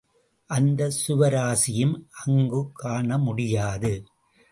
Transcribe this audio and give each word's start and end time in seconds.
அந்த 0.45 0.91
சுவாரசியம் 1.07 2.03
அங்குக் 2.25 2.75
காண 2.75 3.17
முடியாது. 3.17 4.03